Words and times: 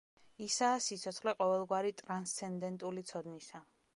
ისაა 0.45 0.79
სიცოცხლე 0.85 1.33
ყოველგვარი 1.41 1.93
ტრანსცენდენტული 2.01 3.07
ცოდნისა. 3.13 3.65